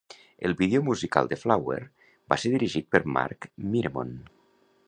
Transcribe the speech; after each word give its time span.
El 0.39 0.55
vídeo 0.61 0.81
musical 0.87 1.29
de 1.33 1.39
"Flower" 1.43 1.77
va 2.33 2.39
ser 2.45 2.53
dirigit 2.57 2.91
per 2.97 3.05
Mark 3.19 3.51
Miremont. 3.75 4.19